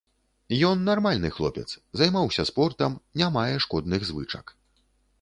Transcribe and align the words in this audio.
Ён 0.69 0.79
нармальны 0.89 1.29
хлопец, 1.35 1.67
займаўся 2.03 2.49
спортам, 2.53 2.99
не 3.23 3.31
мае 3.39 3.49
шкодных 3.67 4.01
звычак. 4.13 4.45